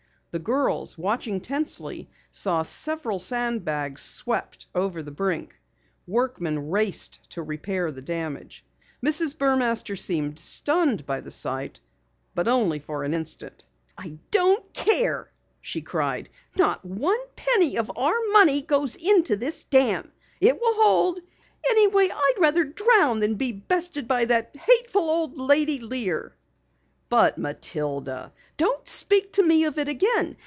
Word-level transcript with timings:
The 0.31 0.39
girls, 0.39 0.97
watching 0.97 1.41
tensely, 1.41 2.09
saw 2.31 2.63
several 2.63 3.19
sandbags 3.19 4.01
swept 4.01 4.65
over 4.73 5.03
the 5.03 5.11
brink. 5.11 5.59
Workmen 6.07 6.69
raced 6.71 7.19
to 7.31 7.43
repair 7.43 7.91
the 7.91 8.01
damage. 8.01 8.63
Mrs. 9.05 9.35
Burmaster 9.37 9.97
seemed 9.99 10.39
stunned 10.39 11.05
by 11.05 11.19
the 11.19 11.31
sight, 11.31 11.81
but 12.33 12.47
only 12.47 12.79
for 12.79 13.03
an 13.03 13.13
instant. 13.13 13.65
"I 13.97 14.19
don't 14.31 14.71
care!" 14.73 15.29
she 15.59 15.81
cried. 15.81 16.29
"Not 16.55 16.79
a 16.85 17.13
penny 17.35 17.75
of 17.77 17.91
our 17.97 18.17
money 18.31 18.61
goes 18.61 18.95
into 18.95 19.35
this 19.35 19.65
dam! 19.65 20.13
It 20.39 20.61
will 20.61 20.75
hold. 20.75 21.19
Anyway, 21.71 22.07
I'd 22.09 22.39
rather 22.39 22.63
drown 22.63 23.19
than 23.19 23.35
be 23.35 23.51
bested 23.51 24.07
by 24.07 24.23
that 24.23 24.55
hateful 24.55 25.09
old 25.09 25.37
lady 25.37 25.79
Lear!" 25.81 26.37
"But 27.09 27.37
Matilda" 27.37 28.31
"Don't 28.61 28.87
speak 28.87 29.33
to 29.33 29.43
me 29.43 29.65
of 29.65 29.77
it 29.77 29.89
again! 29.89 30.37